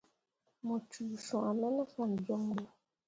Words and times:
Mu 0.67 0.75
cuu 0.89 1.13
swãme 1.25 1.67
ne 1.75 1.83
fan 1.93 2.11
joŋ 2.25 2.41
bo. 2.57 2.65